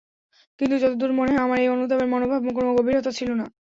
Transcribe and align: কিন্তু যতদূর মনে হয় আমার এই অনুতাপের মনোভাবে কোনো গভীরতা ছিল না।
কিন্তু 0.59 0.75
যতদূর 0.83 1.11
মনে 1.19 1.31
হয় 1.31 1.43
আমার 1.45 1.57
এই 1.59 1.69
অনুতাপের 1.69 2.09
মনোভাবে 2.13 2.49
কোনো 2.57 2.69
গভীরতা 2.77 3.11
ছিল 3.19 3.29
না। 3.33 3.45